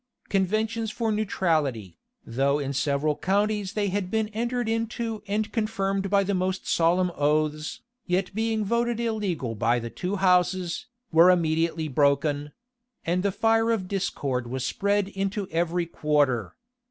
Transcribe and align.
Conventions 0.29 0.89
for 0.89 1.11
neutrality, 1.11 1.99
though 2.25 2.57
in 2.57 2.73
several 2.73 3.15
counties 3.15 3.73
they 3.73 3.89
had 3.89 4.09
been 4.09 4.29
entered 4.29 4.67
into 4.67 5.21
and 5.27 5.51
confirmed 5.53 6.09
by 6.09 6.23
the 6.23 6.33
most 6.33 6.67
solemn 6.67 7.11
oaths, 7.13 7.81
yet 8.07 8.33
being 8.33 8.65
voted 8.65 8.99
illegal 8.99 9.53
by 9.53 9.77
the 9.77 9.91
two 9.91 10.15
houses, 10.15 10.87
were 11.11 11.29
immediately 11.29 11.87
broken;[*] 11.87 12.51
and 13.05 13.21
the 13.21 13.31
fire 13.31 13.69
of 13.69 13.87
discord 13.87 14.47
was 14.47 14.65
spread 14.65 15.07
into 15.09 15.47
every 15.49 15.85
quarter. 15.85 16.55